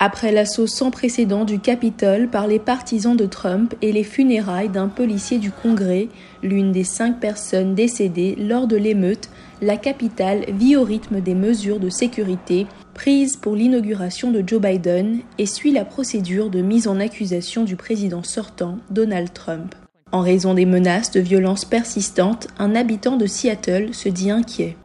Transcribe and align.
Après 0.00 0.30
l'assaut 0.30 0.68
sans 0.68 0.92
précédent 0.92 1.44
du 1.44 1.58
Capitole 1.58 2.28
par 2.28 2.46
les 2.46 2.60
partisans 2.60 3.16
de 3.16 3.26
Trump 3.26 3.74
et 3.82 3.90
les 3.90 4.04
funérailles 4.04 4.68
d'un 4.68 4.86
policier 4.86 5.38
du 5.38 5.50
Congrès, 5.50 6.06
l'une 6.44 6.70
des 6.70 6.84
cinq 6.84 7.18
personnes 7.18 7.74
décédées 7.74 8.36
lors 8.36 8.68
de 8.68 8.76
l'émeute, 8.76 9.28
la 9.60 9.76
capitale 9.76 10.44
vit 10.50 10.76
au 10.76 10.84
rythme 10.84 11.20
des 11.20 11.34
mesures 11.34 11.80
de 11.80 11.90
sécurité 11.90 12.68
prises 12.94 13.36
pour 13.36 13.56
l'inauguration 13.56 14.30
de 14.30 14.44
Joe 14.46 14.60
Biden 14.60 15.18
et 15.36 15.46
suit 15.46 15.72
la 15.72 15.84
procédure 15.84 16.48
de 16.48 16.60
mise 16.60 16.86
en 16.86 17.00
accusation 17.00 17.64
du 17.64 17.74
président 17.74 18.22
sortant, 18.22 18.78
Donald 18.90 19.32
Trump. 19.32 19.74
En 20.12 20.20
raison 20.20 20.54
des 20.54 20.64
menaces 20.64 21.10
de 21.10 21.20
violence 21.20 21.64
persistantes, 21.64 22.46
un 22.60 22.76
habitant 22.76 23.16
de 23.16 23.26
Seattle 23.26 23.92
se 23.92 24.08
dit 24.08 24.30
inquiet. 24.30 24.76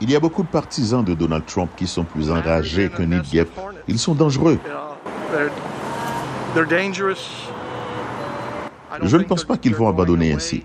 Il 0.00 0.10
y 0.10 0.16
a 0.16 0.20
beaucoup 0.20 0.42
de 0.42 0.48
partisans 0.48 1.02
de 1.02 1.14
Donald 1.14 1.46
Trump 1.46 1.70
qui 1.76 1.86
sont 1.86 2.04
plus 2.04 2.30
enragés 2.30 2.90
qu'un 2.90 3.06
nid 3.06 3.16
de 3.16 3.46
Ils 3.88 3.98
sont 3.98 4.14
dangereux. 4.14 4.58
Je 9.02 9.16
ne 9.16 9.22
pense 9.24 9.44
pas 9.44 9.56
qu'ils 9.56 9.74
vont 9.74 9.88
abandonner 9.88 10.32
ainsi. 10.32 10.64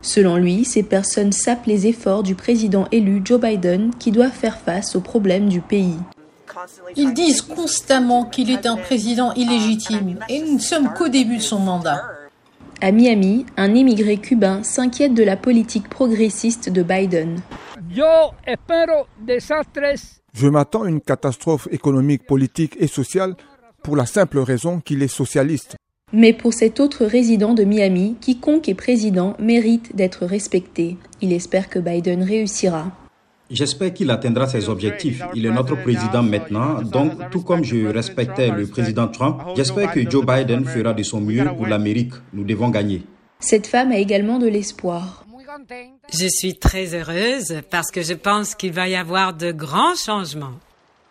Selon 0.00 0.36
lui, 0.36 0.64
ces 0.64 0.82
personnes 0.82 1.30
sapent 1.30 1.66
les 1.66 1.86
efforts 1.86 2.24
du 2.24 2.34
président 2.34 2.88
élu 2.90 3.22
Joe 3.24 3.40
Biden 3.40 3.92
qui 4.00 4.10
doit 4.10 4.30
faire 4.30 4.56
face 4.56 4.96
aux 4.96 5.00
problèmes 5.00 5.48
du 5.48 5.60
pays. 5.60 5.98
Ils 6.96 7.14
disent 7.14 7.40
constamment 7.40 8.24
qu'il 8.24 8.50
est 8.50 8.66
un 8.66 8.76
président 8.76 9.32
illégitime 9.34 10.18
et 10.28 10.40
nous 10.40 10.54
ne 10.54 10.58
sommes 10.58 10.92
qu'au 10.92 11.08
début 11.08 11.36
de 11.36 11.42
son 11.42 11.60
mandat. 11.60 12.02
À 12.80 12.90
Miami, 12.90 13.46
un 13.56 13.74
immigré 13.76 14.16
cubain 14.16 14.64
s'inquiète 14.64 15.14
de 15.14 15.22
la 15.22 15.36
politique 15.36 15.88
progressiste 15.88 16.68
de 16.68 16.82
Biden. 16.82 17.40
Je 20.34 20.46
m'attends 20.48 20.82
à 20.84 20.88
une 20.88 21.00
catastrophe 21.00 21.68
économique, 21.70 22.26
politique 22.26 22.76
et 22.78 22.86
sociale 22.86 23.34
pour 23.82 23.96
la 23.96 24.06
simple 24.06 24.38
raison 24.38 24.80
qu'il 24.80 25.02
est 25.02 25.08
socialiste. 25.08 25.76
Mais 26.12 26.32
pour 26.32 26.52
cet 26.52 26.80
autre 26.80 27.04
résident 27.04 27.54
de 27.54 27.64
Miami, 27.64 28.16
quiconque 28.20 28.68
est 28.68 28.74
président 28.74 29.34
mérite 29.38 29.96
d'être 29.96 30.26
respecté. 30.26 30.96
Il 31.20 31.32
espère 31.32 31.68
que 31.68 31.78
Biden 31.78 32.22
réussira. 32.22 32.92
J'espère 33.50 33.92
qu'il 33.92 34.10
atteindra 34.10 34.46
ses 34.46 34.68
objectifs. 34.70 35.22
Il 35.34 35.44
est 35.44 35.50
notre 35.50 35.76
président 35.76 36.22
maintenant, 36.22 36.80
donc 36.80 37.12
tout 37.30 37.42
comme 37.42 37.64
je 37.64 37.86
respectais 37.86 38.50
le 38.50 38.66
président 38.66 39.08
Trump, 39.08 39.42
j'espère 39.56 39.92
que 39.92 40.08
Joe 40.08 40.24
Biden 40.24 40.64
fera 40.64 40.94
de 40.94 41.02
son 41.02 41.20
mieux 41.20 41.44
pour 41.56 41.66
l'Amérique. 41.66 42.12
Nous 42.32 42.44
devons 42.44 42.70
gagner. 42.70 43.02
Cette 43.40 43.66
femme 43.66 43.92
a 43.92 43.98
également 43.98 44.38
de 44.38 44.46
l'espoir. 44.46 45.21
Je 46.12 46.26
suis 46.28 46.54
très 46.54 46.94
heureuse 46.94 47.60
parce 47.70 47.90
que 47.90 48.02
je 48.02 48.14
pense 48.14 48.54
qu'il 48.54 48.72
va 48.72 48.88
y 48.88 48.94
avoir 48.94 49.34
de 49.34 49.52
grands 49.52 49.94
changements. 49.94 50.54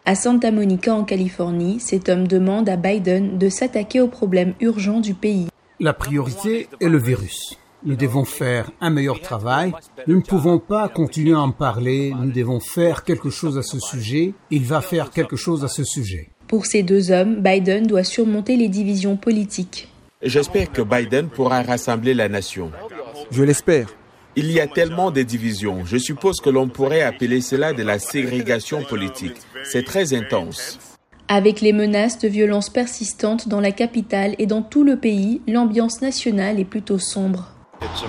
À 0.05 0.15
Santa 0.15 0.51
Monica, 0.51 0.93
en 0.95 1.03
Californie, 1.03 1.79
cet 1.79 2.09
homme 2.09 2.27
demande 2.27 2.67
à 2.69 2.75
Biden 2.75 3.37
de 3.37 3.49
s'attaquer 3.49 4.01
aux 4.01 4.07
problèmes 4.07 4.53
urgents 4.59 4.99
du 4.99 5.13
pays. 5.13 5.47
La 5.79 5.93
priorité 5.93 6.67
est 6.79 6.89
le 6.89 6.97
virus. 6.97 7.57
Nous 7.83 7.95
devons 7.95 8.25
faire 8.25 8.71
un 8.79 8.89
meilleur 8.89 9.21
travail. 9.21 9.73
Nous 10.07 10.17
ne 10.17 10.21
pouvons 10.21 10.59
pas 10.59 10.87
continuer 10.87 11.33
à 11.33 11.41
en 11.41 11.51
parler. 11.51 12.13
Nous 12.19 12.31
devons 12.31 12.59
faire 12.59 13.03
quelque 13.03 13.29
chose 13.29 13.57
à 13.57 13.63
ce 13.63 13.79
sujet. 13.79 14.33
Il 14.49 14.65
va 14.65 14.81
faire 14.81 15.09
quelque 15.11 15.35
chose 15.35 15.63
à 15.63 15.67
ce 15.67 15.83
sujet. 15.83 16.29
Pour 16.47 16.65
ces 16.65 16.83
deux 16.83 17.11
hommes, 17.11 17.41
Biden 17.41 17.87
doit 17.87 18.03
surmonter 18.03 18.57
les 18.57 18.69
divisions 18.69 19.17
politiques. 19.17 19.87
J'espère 20.21 20.71
que 20.71 20.81
Biden 20.81 21.29
pourra 21.29 21.63
rassembler 21.63 22.13
la 22.13 22.29
nation. 22.29 22.71
Je 23.31 23.43
l'espère. 23.43 23.87
Il 24.37 24.49
y 24.49 24.61
a 24.61 24.67
tellement 24.67 25.11
de 25.11 25.23
divisions. 25.23 25.83
Je 25.83 25.97
suppose 25.97 26.39
que 26.39 26.49
l'on 26.49 26.69
pourrait 26.69 27.01
appeler 27.01 27.41
cela 27.41 27.73
de 27.73 27.83
la 27.83 27.99
ségrégation 27.99 28.81
politique. 28.81 29.35
C'est 29.63 29.83
très 29.83 30.13
intense. 30.13 30.79
Avec 31.27 31.59
les 31.59 31.73
menaces 31.73 32.17
de 32.17 32.29
violence 32.29 32.69
persistantes 32.69 33.49
dans 33.49 33.59
la 33.59 33.73
capitale 33.73 34.35
et 34.39 34.45
dans 34.45 34.61
tout 34.61 34.85
le 34.85 34.95
pays, 34.95 35.41
l'ambiance 35.49 36.01
nationale 36.01 36.61
est 36.61 36.65
plutôt 36.65 36.97
sombre. 36.97 37.49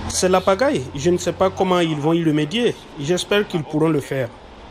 C'est 0.07 0.29
la 0.29 0.39
pagaille. 0.39 0.83
Je 0.95 1.09
ne 1.09 1.17
sais 1.17 1.33
pas 1.33 1.49
comment 1.49 1.79
ils 1.79 1.97
vont 1.97 2.13
y 2.13 2.23
remédier. 2.23 2.73
J'espère 3.01 3.45
qu'ils 3.45 3.63
pourront 3.63 3.89
le 3.89 3.99
faire. 3.99 4.29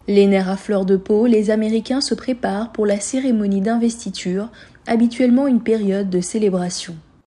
Les 0.09 0.27
nerfs 0.27 0.49
à 0.49 0.57
fleur 0.57 0.87
de 0.87 0.97
peau, 0.97 1.27
les 1.27 1.51
Américains 1.51 2.01
se 2.01 2.15
préparent 2.15 2.73
pour 2.73 2.87
la 2.87 2.99
cérémonie 2.99 3.61
d'investiture, 3.61 4.49
habituellement 4.87 5.47
une 5.47 5.61
période 5.61 6.09
de 6.09 6.23
célébration. 6.23 6.97